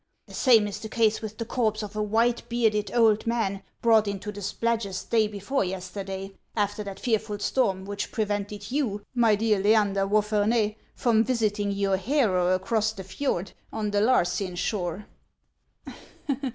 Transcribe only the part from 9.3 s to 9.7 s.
dear